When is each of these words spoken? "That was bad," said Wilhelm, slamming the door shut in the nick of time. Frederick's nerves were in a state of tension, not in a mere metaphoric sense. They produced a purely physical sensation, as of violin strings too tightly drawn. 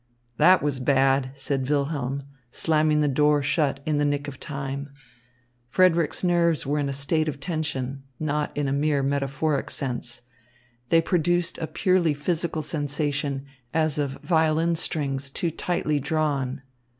"That 0.37 0.63
was 0.63 0.79
bad," 0.79 1.29
said 1.35 1.69
Wilhelm, 1.69 2.23
slamming 2.49 3.01
the 3.01 3.07
door 3.07 3.43
shut 3.43 3.81
in 3.85 3.97
the 3.97 4.03
nick 4.03 4.27
of 4.27 4.39
time. 4.39 4.89
Frederick's 5.69 6.23
nerves 6.23 6.65
were 6.65 6.79
in 6.79 6.89
a 6.89 6.91
state 6.91 7.27
of 7.29 7.39
tension, 7.39 8.01
not 8.19 8.51
in 8.57 8.67
a 8.67 8.73
mere 8.73 9.03
metaphoric 9.03 9.69
sense. 9.69 10.23
They 10.89 11.01
produced 11.03 11.59
a 11.59 11.67
purely 11.67 12.15
physical 12.15 12.63
sensation, 12.63 13.45
as 13.75 13.99
of 13.99 14.13
violin 14.23 14.75
strings 14.75 15.29
too 15.29 15.51
tightly 15.51 15.99
drawn. 15.99 16.63